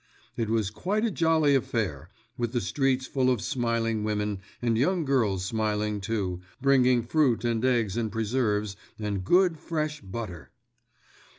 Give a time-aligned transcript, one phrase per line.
[0.35, 5.05] It was quite a jolly affair, with the streets full of smiling women and young
[5.05, 10.49] girls smiling too, bringing fruit and eggs and preserves, and good, fresh butter.